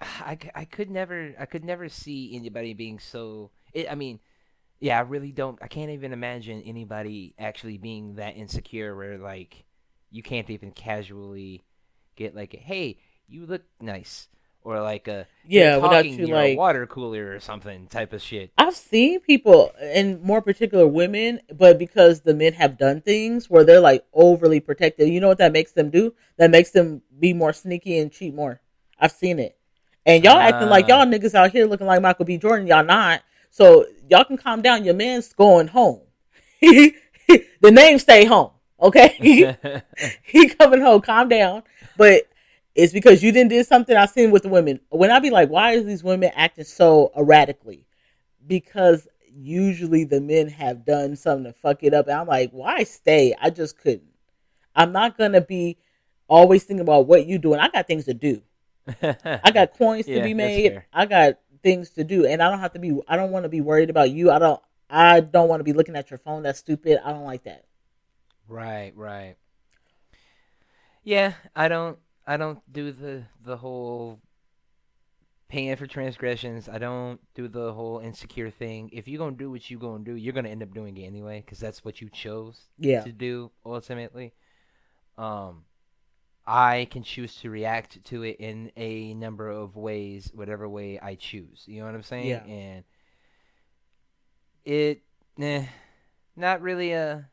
[0.20, 4.20] I, I could never I could never see anybody being so it, I mean
[4.78, 9.64] yeah I really don't I can't even imagine anybody actually being that insecure where like
[10.10, 11.62] you can't even casually
[12.16, 14.28] get like a, hey you look nice
[14.62, 15.76] or like a yeah.
[15.76, 20.22] Without talking you like, water cooler or something type of shit I've seen people, and
[20.22, 25.08] more particular women, but because the men have done things where they're like overly protective.
[25.08, 26.14] You know what that makes them do?
[26.36, 28.60] That makes them be more sneaky and cheat more.
[28.98, 29.58] I've seen it,
[30.10, 32.36] and y'all acting like y'all niggas out here looking like Michael B.
[32.36, 32.66] Jordan.
[32.66, 33.22] Y'all not.
[33.50, 34.84] So y'all can calm down.
[34.84, 36.00] Your man's going home.
[36.60, 36.94] the
[37.62, 38.50] name stay home.
[38.80, 39.16] Okay.
[40.22, 41.00] he coming home.
[41.00, 41.62] Calm down.
[41.96, 42.24] But
[42.74, 44.80] it's because you didn't did something I seen with the women.
[44.90, 47.86] When I be like, why is these women acting so erratically?
[48.46, 52.08] Because usually the men have done something to fuck it up.
[52.08, 53.34] And I'm like, why stay?
[53.40, 54.10] I just couldn't.
[54.74, 55.78] I'm not gonna be
[56.28, 57.60] always thinking about what you doing.
[57.60, 58.42] I got things to do.
[59.42, 60.82] I got coins to Yeah, be made.
[60.92, 62.98] I got things to do, and I don't have to be.
[63.08, 64.30] I don't want to be worried about you.
[64.30, 64.62] I don't.
[64.88, 66.42] I don't want to be looking at your phone.
[66.42, 66.98] That's stupid.
[67.04, 67.64] I don't like that.
[68.48, 69.36] Right, right.
[71.02, 74.20] Yeah, I don't I don't do the the whole
[75.48, 76.68] paying for transgressions.
[76.68, 78.88] I don't do the whole insecure thing.
[78.92, 80.72] If you're going to do what you're going to do, you're going to end up
[80.72, 83.00] doing it anyway cuz that's what you chose Yeah.
[83.04, 84.32] to do ultimately.
[85.18, 85.64] Um
[86.46, 91.14] I can choose to react to it in a number of ways, whatever way I
[91.14, 91.64] choose.
[91.66, 92.28] You know what I'm saying?
[92.28, 92.44] Yeah.
[92.44, 92.84] And
[94.64, 95.02] it,
[95.38, 95.66] eh,
[96.36, 97.28] not really a.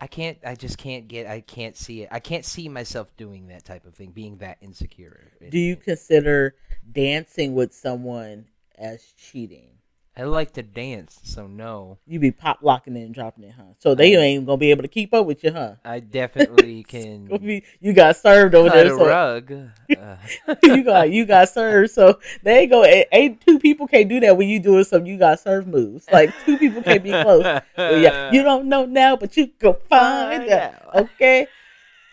[0.00, 0.38] I can't.
[0.44, 1.26] I just can't get.
[1.26, 2.08] I can't see it.
[2.10, 5.30] I can't see myself doing that type of thing, being that insecure.
[5.50, 6.56] Do you consider
[6.90, 8.46] dancing with someone
[8.78, 9.79] as cheating?
[10.16, 11.98] I like to dance, so no.
[12.06, 13.74] You be pop locking it and dropping it, huh?
[13.78, 15.76] So they ain't gonna be able to keep up with you, huh?
[15.84, 17.26] I definitely can.
[17.26, 19.52] Be- you got served over there, a so rug.
[19.90, 20.16] Uh,
[20.62, 21.90] you got you got served.
[21.90, 22.84] So they ain't go.
[22.84, 26.06] Ain't two people can't do that when you doing some you got served moves.
[26.12, 27.44] Like two people can't be close.
[27.76, 30.94] Yeah, you don't know now, but you go find out.
[30.94, 31.48] Okay,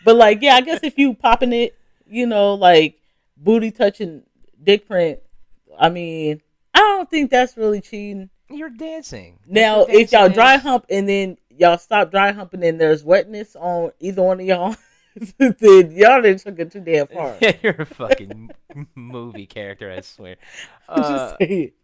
[0.04, 2.98] but like, yeah, I guess if you popping it, you know, like
[3.36, 4.22] booty touching,
[4.62, 5.20] dick print.
[5.78, 6.40] I mean,
[6.78, 8.30] I don't think that's really cheating.
[8.48, 9.40] You're dancing.
[9.40, 13.02] That's Now, what if y'all dry hump and then y'all stop dry humping and there's
[13.02, 14.76] wetness on either one of y'all,
[15.38, 17.36] then y'all didn't took it too damn far.
[17.40, 18.50] Yeah, you're a fucking
[18.94, 20.36] movie character, I swear.
[20.88, 21.36] Uh,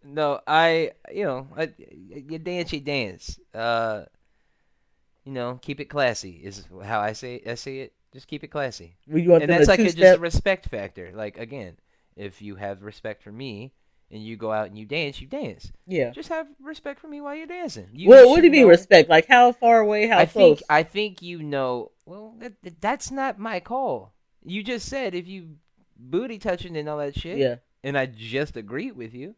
[0.03, 3.39] no, I, you know, I, you dance, you dance.
[3.53, 4.05] Uh,
[5.27, 7.93] you know, keep it classy is how I say I say it.
[8.15, 11.11] Just keep it classy, When you want and that's like a, just a respect factor.
[11.15, 11.77] Like again,
[12.17, 13.75] if you have respect for me
[14.15, 15.71] and you go out and you dance, you dance.
[15.87, 16.11] Yeah.
[16.11, 17.89] Just have respect for me while you're dancing.
[17.93, 19.11] You well, what do you mean respect?
[19.11, 20.07] Like how far away?
[20.07, 20.59] How I close?
[20.61, 21.91] think I think you know.
[22.07, 24.15] Well, that, that- that's not my call.
[24.45, 25.57] You just said if you
[25.99, 27.39] booty touching and all that shit.
[27.39, 27.57] yeah.
[27.83, 29.35] and I just agreed with you.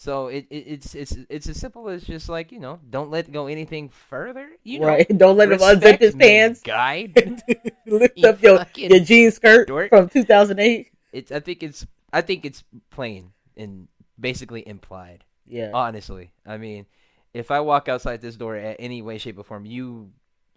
[0.00, 3.30] So it, it it's it's it's as simple as just like you know, don't let
[3.32, 4.48] go anything further.
[4.62, 5.08] You know, right.
[5.18, 6.60] Don't let him unzip his pants.
[6.60, 7.12] guy.
[7.86, 9.88] Lift You up your your jean skirt dork.
[9.90, 10.92] from 2008.
[11.12, 15.24] it's I think it's I think it's plain and basically implied.
[15.46, 15.70] Yeah.
[15.74, 16.86] Honestly, I mean,
[17.34, 20.10] if I walk outside this door at any way, shape, or form, you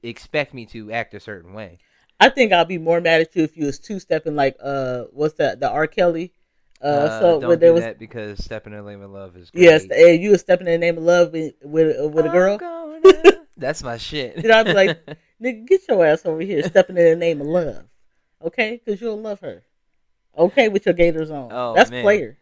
[0.04, 1.78] expect me to act a certain way.
[2.20, 5.06] I think I'll be more mad at you if you was two stepping like uh
[5.12, 6.32] what's that the R Kelly
[6.82, 9.50] uh, so don't when do was that because stepping in the name of love is
[9.50, 9.64] great.
[9.64, 12.60] yes and you were stepping in the name of love with with, with a girl
[13.58, 14.38] That's my shit.
[14.38, 14.98] You know, I'd be like,
[15.42, 17.86] nigga get your ass over here stepping in the name of love
[18.44, 19.64] okay because you'll love her
[20.38, 22.04] okay with your gators on Oh, that's man.
[22.04, 22.38] player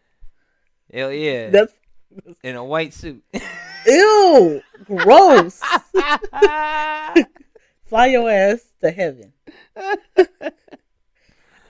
[0.92, 1.50] Hell yeah.
[1.50, 1.72] that's
[2.42, 3.22] in a white suit.
[3.86, 5.60] ew gross
[7.86, 9.32] fly your ass to heaven
[9.76, 9.86] all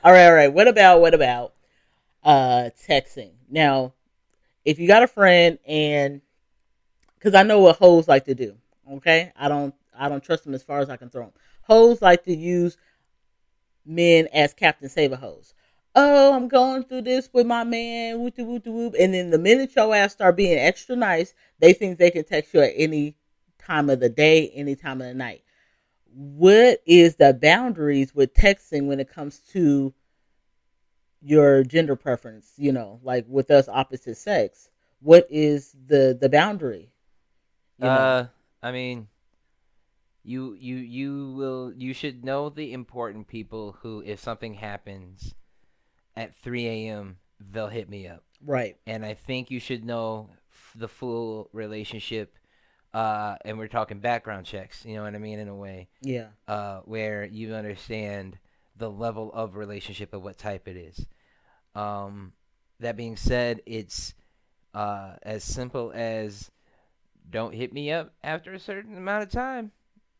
[0.04, 1.52] right all right what about what about
[2.24, 3.92] uh texting now
[4.64, 6.20] if you got a friend and
[7.20, 8.56] because I know what hoes like to do.
[8.90, 11.32] Okay, I don't I don't trust them as far as I can throw them.
[11.62, 12.76] Hoes like to use
[13.84, 15.54] men as Captain Save a hose.
[15.94, 18.94] Oh, I'm going through this with my man, whoop whoop whoop.
[18.98, 22.54] And then the minute your ass start being extra nice, they think they can text
[22.54, 23.16] you at any
[23.58, 25.42] time of the day, any time of the night.
[26.12, 29.92] What is the boundaries with texting when it comes to
[31.20, 32.52] your gender preference?
[32.56, 36.92] You know, like with us opposite sex, what is the the boundary?
[37.78, 37.90] You know?
[37.90, 38.26] Uh,
[38.62, 39.08] I mean,
[40.22, 45.34] you you you will you should know the important people who, if something happens
[46.16, 47.18] at 3 a.m.,
[47.52, 48.22] they'll hit me up.
[48.44, 48.76] Right.
[48.86, 52.36] And I think you should know f- the full relationship.
[52.92, 55.88] Uh, and we're talking background checks, you know what I mean, in a way.
[56.02, 56.28] Yeah.
[56.48, 58.38] Uh, where you understand
[58.76, 61.06] the level of relationship of what type it is.
[61.74, 62.32] Um,
[62.80, 64.14] that being said, it's
[64.74, 66.50] uh, as simple as
[67.28, 69.70] don't hit me up after a certain amount of time.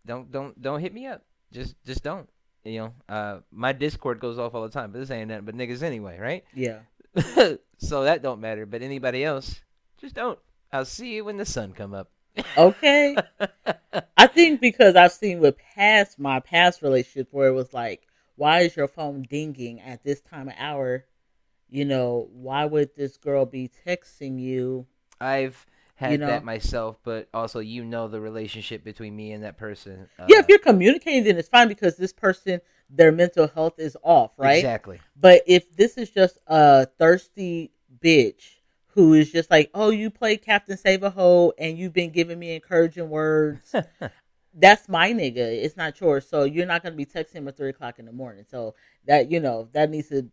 [0.07, 1.25] Don't don't don't hit me up.
[1.53, 2.29] Just just don't.
[2.65, 5.57] You know, uh, my Discord goes off all the time, but this ain't nothing but
[5.57, 6.45] niggas anyway, right?
[6.55, 6.81] Yeah.
[7.79, 8.67] so that don't matter.
[8.67, 9.61] But anybody else,
[9.99, 10.39] just don't.
[10.73, 12.11] I'll see you when the sun come up.
[12.57, 13.17] okay.
[14.17, 18.61] I think because I've seen with past my past relationships where it was like, why
[18.61, 21.05] is your phone dinging at this time of hour?
[21.69, 24.87] You know, why would this girl be texting you?
[25.21, 25.67] I've
[26.01, 26.29] had you know?
[26.29, 30.09] that myself, but also you know the relationship between me and that person.
[30.19, 33.99] Uh, yeah, if you're communicating, then it's fine because this person, their mental health is
[34.03, 34.55] off, right?
[34.55, 34.99] Exactly.
[35.15, 38.61] But if this is just a thirsty bitch
[38.95, 42.39] who is just like, oh, you play Captain Save a Hoe and you've been giving
[42.39, 43.75] me encouraging words.
[44.55, 45.37] that's my nigga.
[45.37, 46.27] It's not yours.
[46.27, 48.45] So you're not going to be texting him at three o'clock in the morning.
[48.51, 48.75] So
[49.07, 50.29] that, you know, that needs to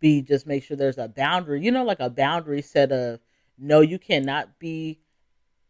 [0.00, 3.20] be just make sure there's a boundary, you know, like a boundary set of
[3.58, 5.00] no, you cannot be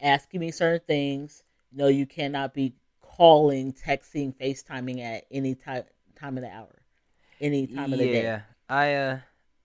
[0.00, 1.42] asking me certain things.
[1.72, 5.84] No, you cannot be calling, texting, FaceTiming at any time
[6.18, 6.82] time of the hour,
[7.40, 8.22] any time of the day.
[8.22, 9.18] Yeah, I uh,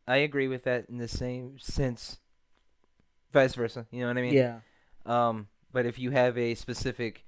[0.07, 2.19] I agree with that in the same sense.
[3.31, 4.33] Vice versa, you know what I mean?
[4.33, 4.59] Yeah.
[5.05, 7.25] Um, but if you have a specific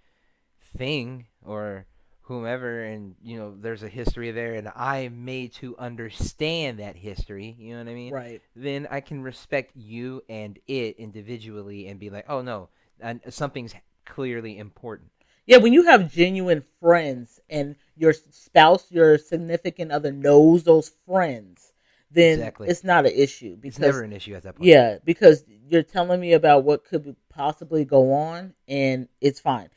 [0.77, 1.87] thing or
[2.25, 7.55] whomever and you know there's a history there and i'm made to understand that history
[7.59, 8.13] you know what i mean?
[8.13, 8.41] Right.
[8.55, 13.75] Then i can respect you and it individually and be like oh no and something's
[14.05, 15.11] clearly important.
[15.45, 21.73] Yeah when you have genuine friends and your spouse your significant other knows those friends
[22.09, 22.69] then exactly.
[22.69, 24.67] it's not an issue because it's never an issue at that point.
[24.67, 29.69] Yeah because you're telling me about what could possibly go on and it's fine.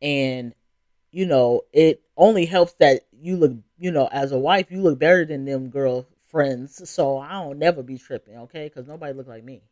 [0.00, 0.54] And
[1.10, 4.98] you know, it only helps that you look, you know, as a wife, you look
[4.98, 6.88] better than them girlfriends.
[6.88, 8.64] So I don't never be tripping, okay?
[8.64, 9.62] Because nobody look like me.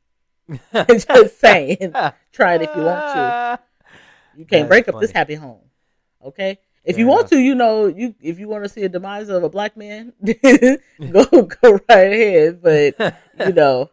[0.88, 1.92] Just saying.
[2.32, 3.58] Try it if you want to.
[4.38, 4.96] You can't That's break funny.
[4.96, 5.60] up this happy home,
[6.24, 6.58] okay?
[6.84, 9.42] If you want to, you know, you if you want to see a demise of
[9.42, 12.62] a black man, go go right ahead.
[12.62, 13.90] But you know,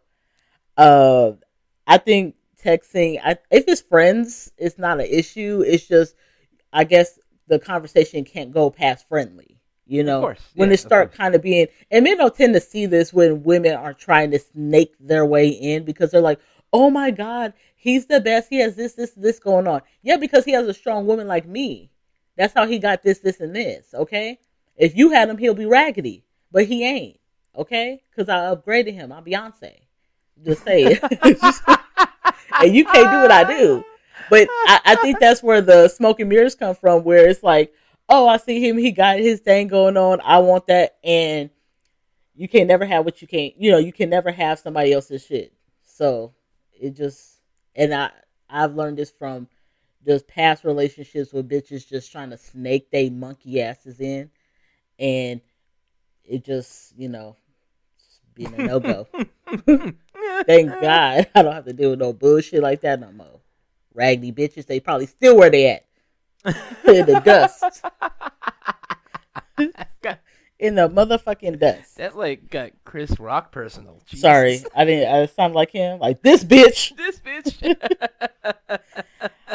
[0.76, 1.32] uh,
[1.86, 5.64] I think texting, I, if it's friends, it's not an issue.
[5.66, 6.14] It's just,
[6.72, 9.54] I guess the conversation can't go past friendly.
[9.86, 12.60] You know, course, when yes, it start kind of being, and men don't tend to
[12.60, 16.40] see this when women are trying to snake their way in because they're like,
[16.72, 18.48] "Oh my God, he's the best.
[18.48, 21.46] He has this, this, this going on." Yeah, because he has a strong woman like
[21.46, 21.90] me.
[22.36, 23.92] That's how he got this, this, and this.
[23.92, 24.38] Okay,
[24.76, 27.20] if you had him, he'll be raggedy, but he ain't.
[27.54, 29.12] Okay, because I upgraded him.
[29.12, 29.80] I'm Beyonce.
[30.42, 31.02] Just say it,
[32.62, 33.84] and you can't do what I do.
[34.30, 37.72] But I, I think that's where the smoke and mirrors come from, where it's like,
[38.08, 41.50] oh, I see him, he got his thing going on, I want that, and
[42.34, 45.24] you can't never have what you can't, you know, you can never have somebody else's
[45.24, 45.52] shit.
[45.82, 46.34] So
[46.72, 47.40] it just,
[47.74, 48.10] and I,
[48.48, 49.48] I've learned this from
[50.04, 54.30] just past relationships with bitches just trying to snake they monkey asses in,
[54.98, 55.40] and
[56.24, 57.36] it just, you know,
[58.34, 59.06] being a no go.
[60.46, 63.40] Thank God I don't have to deal with no bullshit like that no more
[63.94, 64.66] raggedy bitches.
[64.66, 65.84] They probably still where they at
[66.86, 67.82] in the dust.
[70.58, 71.96] in the motherfucking dust.
[71.96, 74.00] That like got Chris Rock personal.
[74.06, 74.20] Jesus.
[74.20, 75.14] Sorry, I didn't.
[75.14, 75.98] I sound like him.
[75.98, 76.92] Like this bitch.
[77.04, 77.60] This bitch.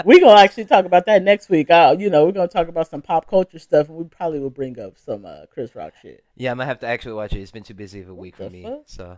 [0.06, 1.69] we gonna actually talk about that next week.
[1.69, 4.49] Uh, you know, we're gonna talk about some pop culture stuff, and we probably will
[4.49, 6.23] bring up some uh, Chris Rock shit.
[6.36, 7.39] Yeah, I'm gonna have to actually watch it.
[7.39, 8.84] It's been too busy of a week for me, fuck?
[8.86, 9.17] so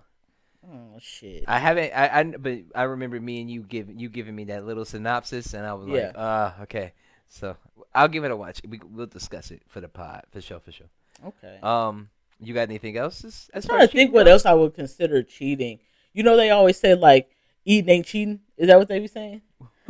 [0.68, 1.44] Oh shit!
[1.48, 1.92] I haven't.
[1.94, 5.54] I, I but I remember me and you giving you giving me that little synopsis,
[5.54, 6.08] and I was yeah.
[6.08, 6.94] like, ah, uh, okay.
[7.30, 7.56] So
[7.96, 8.62] I'll give it a watch.
[8.68, 10.88] We, will discuss it for the pod for sure, for sure.
[11.26, 11.60] Okay.
[11.64, 13.24] Um, you got anything else?
[13.24, 15.80] As, as far as I think what else I would consider cheating.
[16.14, 17.32] You know, they always say like
[17.66, 18.42] eating ain't cheating.
[18.58, 19.42] Is that what they be saying?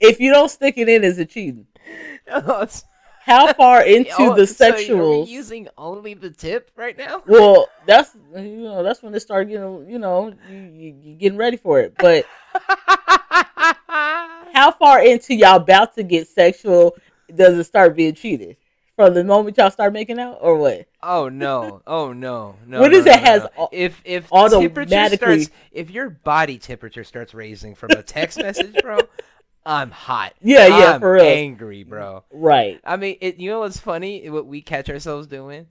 [0.00, 1.66] if you don't stick it in, is it cheating?
[3.26, 5.26] How far into Oh, the so we sexuals?
[5.26, 7.22] using only the tip right now?
[7.26, 11.36] well, that's you know that's when they start getting you know you, you, you getting
[11.36, 11.94] ready for it.
[11.98, 12.24] But
[14.54, 16.96] how far into y'all about to get sexual
[17.34, 18.56] does it start being cheated?
[18.94, 20.86] From the moment y'all start making out, or what?
[21.02, 21.82] Oh no!
[21.86, 22.56] Oh no!
[22.66, 22.80] No.
[22.80, 23.68] What no, is no, it no, has no.
[23.70, 28.74] if if temperature automatically- starts, if your body temperature starts raising from a text message,
[28.80, 29.00] bro,
[29.66, 30.32] I'm hot.
[30.40, 31.24] Yeah, yeah, I'm for real.
[31.24, 32.22] Angry, bro.
[32.30, 32.80] Right.
[32.84, 33.38] I mean, it.
[33.38, 34.30] You know what's funny?
[34.30, 35.66] What we catch ourselves doing.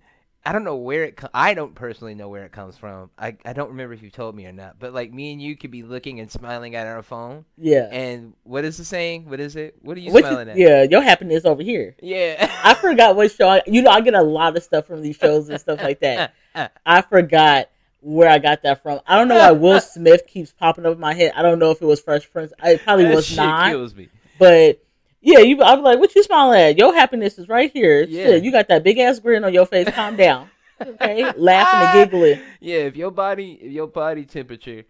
[0.47, 1.17] I don't know where it.
[1.17, 3.10] Co- I don't personally know where it comes from.
[3.17, 4.77] I I don't remember if you told me or not.
[4.77, 7.45] But like me and you could be looking and smiling at our phone.
[7.58, 7.89] Yeah.
[7.91, 9.27] And what is the saying?
[9.27, 9.75] What is it?
[9.81, 10.58] What are you What you- smiling at?
[10.58, 11.95] yeah, your happiness over here.
[11.99, 12.47] Yeah.
[12.63, 13.47] I forgot what show.
[13.49, 16.01] I, you know, I get a lot of stuff from these shows and stuff like
[16.01, 16.34] that.
[16.86, 17.69] I forgot
[18.01, 18.99] where I got that from.
[19.08, 21.34] I don't know why Will Smith keeps popping up in my head.
[21.36, 22.53] I don't know if it was Fresh Prince.
[22.63, 23.69] It probably that was not.
[23.71, 24.10] kills me.
[24.38, 24.81] But
[25.21, 25.62] yeah, you.
[25.63, 26.77] I'm like, what you smiling at?
[26.77, 28.03] Your happiness is right here.
[28.03, 28.25] Yeah.
[28.25, 29.89] Shit, you got that big ass grin on your face.
[29.89, 30.49] Calm down.
[30.79, 32.39] Okay, laughing and giggling.
[32.60, 34.84] Yeah, if your body if your body temperature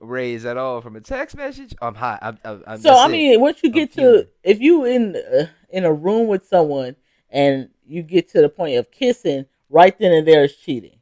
[0.00, 2.20] raise at all from a text message, I'm hot.
[2.22, 3.10] I'm, I'm, I'm So I it.
[3.10, 4.26] mean, once you I'm get to fuming.
[4.44, 6.96] if you in uh, in a room with someone
[7.28, 10.98] and you get to the point of kissing, right then and there is cheating.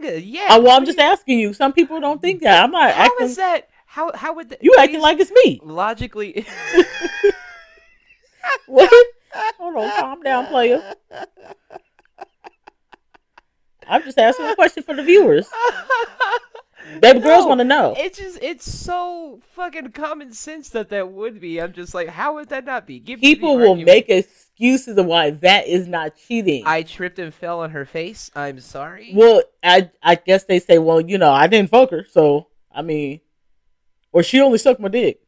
[0.00, 0.46] Nigga, yeah.
[0.50, 1.52] Uh, well, I'm just asking you.
[1.52, 2.62] Some people don't think that.
[2.64, 3.26] I'm not How acting.
[3.26, 3.68] is that?
[3.86, 5.60] How how would that, You acting like it's me.
[5.62, 6.46] logically?
[8.66, 8.90] What?
[9.58, 10.94] Hold on, calm down, player.
[13.88, 15.48] I'm just asking a question for the viewers.
[17.00, 17.94] Baby girls want to know.
[17.98, 21.60] It's just it's so fucking common sense that that would be.
[21.60, 22.98] I'm just like, how would that not be?
[22.98, 23.86] Give me People will argument.
[23.86, 26.64] make excuses of why that is not cheating.
[26.66, 28.30] I tripped and fell on her face.
[28.34, 29.12] I'm sorry.
[29.14, 32.82] well, I I guess they say, well, you know, I didn't fuck her, so I
[32.82, 33.20] mean,
[34.12, 35.20] or she only sucked my dick.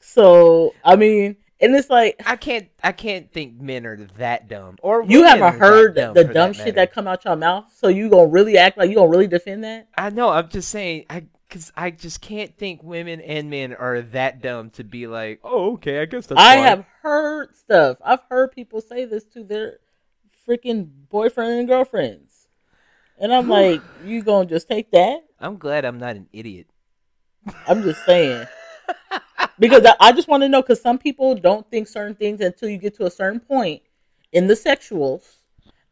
[0.00, 4.76] So I mean, and it's like I can't I can't think men are that dumb.
[4.82, 6.72] Or you haven't heard dumb, the dumb that shit matter.
[6.72, 7.72] that come out your mouth.
[7.74, 9.88] So you gonna really act like you gonna really defend that?
[9.96, 10.30] I know.
[10.30, 11.06] I'm just saying.
[11.10, 15.40] I because I just can't think women and men are that dumb to be like,
[15.44, 16.40] oh, okay, I guess that's.
[16.40, 17.98] I fine." have heard stuff.
[18.04, 19.78] I've heard people say this to their
[20.48, 22.48] freaking boyfriend and girlfriends.
[23.18, 25.20] And I'm like, you gonna just take that?
[25.38, 26.66] I'm glad I'm not an idiot.
[27.68, 28.46] I'm just saying.
[29.58, 32.68] because I, I just want to know because some people don't think certain things until
[32.68, 33.82] you get to a certain point
[34.32, 35.36] in the sexuals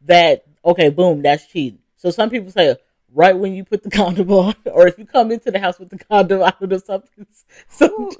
[0.05, 1.79] that okay, boom, that's cheating.
[1.97, 2.75] So some people say
[3.13, 5.89] right when you put the condom on, or if you come into the house with
[5.89, 7.25] the condom out or something.
[7.69, 8.11] So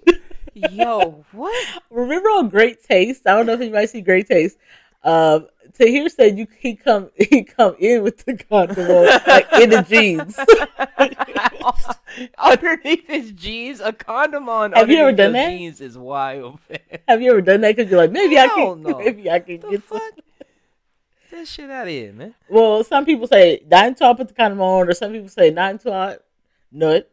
[0.53, 1.67] Yo, what?
[1.89, 3.25] remember on Great Taste?
[3.25, 4.57] I don't know if anybody see Great Taste.
[5.03, 8.87] Um, Tahir said you he come he come in with the condom
[9.27, 10.37] like in the jeans.
[12.37, 14.71] underneath his jeans, a condom on.
[14.73, 15.49] Have you ever done that?
[15.49, 16.79] Jeans is wild, man.
[17.07, 17.75] Have you ever done that?
[17.75, 18.99] Because you're like maybe I Hell can no.
[18.99, 19.99] maybe I can The get some.
[19.99, 20.15] fuck?
[20.15, 22.35] Get that shit out of here, man.
[22.49, 25.49] Well, some people say not until I put the condom on, or some people say
[25.49, 26.17] not until I
[26.71, 27.09] nut.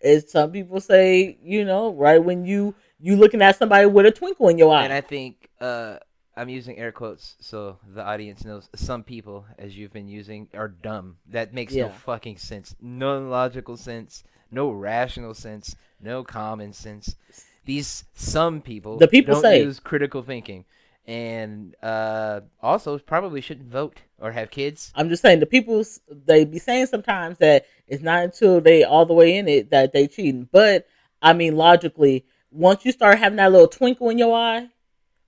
[0.00, 4.12] And some people say, you know, right when you you looking at somebody with a
[4.12, 4.84] twinkle in your eye.
[4.84, 5.96] And I think uh,
[6.38, 8.68] I'm using air quotes so the audience knows.
[8.76, 11.16] Some people, as you've been using, are dumb.
[11.30, 12.74] That makes no fucking sense.
[12.80, 14.24] No logical sense.
[14.50, 15.74] No rational sense.
[16.00, 17.16] No common sense.
[17.64, 20.64] These some people, The people don't say- use critical thinking,
[21.06, 24.92] and uh, also probably shouldn't vote or have kids.
[24.94, 29.06] I'm just saying the people they be saying sometimes that it's not until they all
[29.06, 30.48] the way in it that they cheating.
[30.50, 30.86] But
[31.20, 34.68] I mean, logically, once you start having that little twinkle in your eye,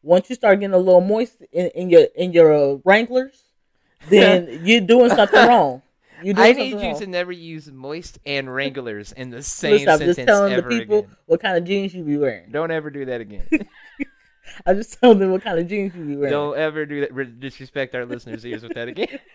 [0.02, 3.42] once you start getting a little moist in, in your in your uh, Wranglers,
[4.08, 5.82] then you're doing something wrong.
[6.22, 6.98] You're doing I need you wrong.
[7.00, 10.62] to never use moist and Wranglers in the same Listen, I'm sentence just telling the
[10.62, 11.16] people again.
[11.26, 12.50] what kind of jeans you be wearing.
[12.50, 13.46] Don't ever do that again.
[14.66, 16.32] I'm just telling them what kind of jeans you be wearing.
[16.32, 17.40] Don't ever do that.
[17.40, 19.18] Disrespect our listeners' ears with that again.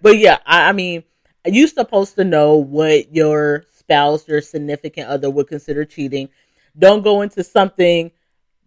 [0.00, 1.02] But yeah, I, I mean,
[1.44, 6.28] you're supposed to know what your spouse, your significant other would consider cheating.
[6.78, 8.12] Don't go into something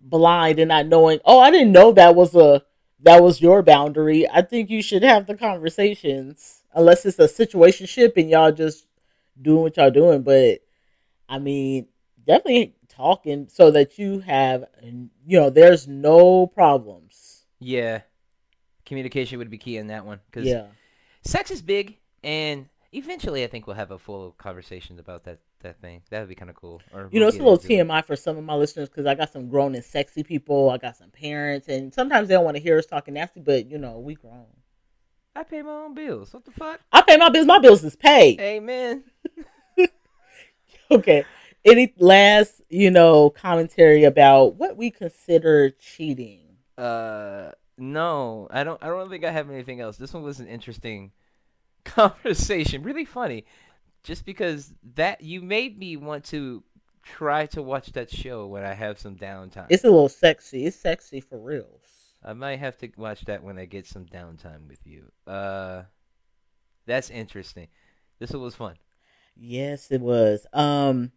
[0.01, 1.19] blind and not knowing.
[1.25, 2.63] Oh, I didn't know that was a
[3.03, 4.29] that was your boundary.
[4.29, 8.85] I think you should have the conversations, unless it's a situation ship and y'all just
[9.41, 10.21] doing what y'all doing.
[10.21, 10.59] But
[11.27, 11.87] I mean,
[12.27, 17.45] definitely talking so that you have, you know, there's no problems.
[17.59, 18.01] Yeah,
[18.85, 20.67] communication would be key in that one because Yeah.
[21.23, 25.81] sex is big, and eventually, I think we'll have a full conversation about that that
[25.81, 26.01] thing.
[26.09, 26.81] That would be kind of cool.
[26.93, 27.87] Or You know, it's a little into it.
[27.87, 30.69] TMI for some of my listeners because I got some grown and sexy people.
[30.69, 33.69] I got some parents, and sometimes they don't want to hear us talking nasty, but
[33.69, 34.45] you know, we grown.
[35.35, 36.33] I pay my own bills.
[36.33, 36.79] What the fuck?
[36.91, 37.47] I pay my bills.
[37.47, 38.39] My bills is paid.
[38.39, 39.03] Amen.
[40.91, 41.23] Okay.
[41.63, 46.57] Any last, you know, commentary about what we consider cheating?
[46.77, 48.81] Uh, no, I don't.
[48.83, 49.97] I don't think I have anything else.
[49.97, 51.11] This one was an interesting
[51.85, 52.83] conversation.
[52.83, 53.45] Really funny,
[54.03, 56.63] just because that you made me want to
[57.03, 59.67] try to watch that show when I have some downtime.
[59.69, 60.65] It's a little sexy.
[60.65, 61.87] It's sexy for reals.
[62.23, 65.05] I might have to watch that when I get some downtime with you.
[65.25, 65.83] Uh,
[66.85, 67.67] that's interesting.
[68.19, 68.75] This was fun.
[69.35, 70.45] Yes, it was.
[70.53, 71.11] Um,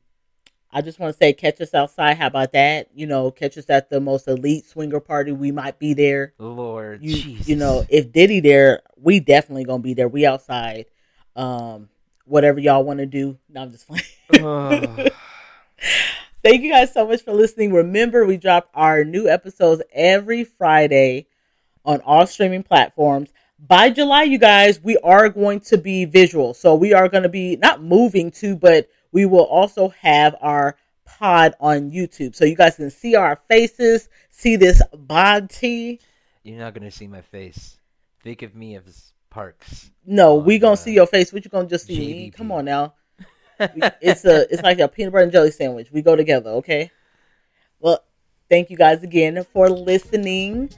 [0.73, 2.17] I just want to say, catch us outside.
[2.17, 2.89] How about that?
[2.95, 5.33] You know, catch us at the most elite swinger party.
[5.33, 6.33] We might be there.
[6.39, 7.49] Lord, You, Jesus.
[7.49, 10.09] you know, if Diddy there, we definitely gonna be there.
[10.09, 10.87] We outside.
[11.37, 11.89] Um,
[12.25, 13.39] whatever y'all want to do.
[13.49, 14.05] No, I'm just playing.
[14.45, 15.13] Ugh.
[16.43, 17.73] Thank you guys so much for listening.
[17.73, 21.27] Remember, we drop our new episodes every Friday
[21.85, 23.31] on all streaming platforms.
[23.59, 26.53] By July, you guys, we are going to be visual.
[26.53, 30.77] So we are going to be not moving to, but we will also have our
[31.05, 32.35] pod on YouTube.
[32.35, 36.01] So you guys can see our faces, see this body.
[36.43, 37.79] You're not gonna see my face.
[38.23, 39.91] Think of me as Parks.
[40.07, 41.33] No, Oh, we gonna see your face.
[41.33, 42.31] What you gonna just see me?
[42.31, 42.95] Come on now.
[44.01, 45.91] it's a it's like a peanut butter and jelly sandwich.
[45.91, 46.93] We go together, okay?
[47.81, 47.99] Well,
[48.49, 50.71] thank you guys again for listening.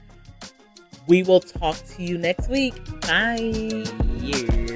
[1.07, 2.73] We will talk to you next week.
[3.01, 3.85] Bye.
[4.21, 4.66] yeah.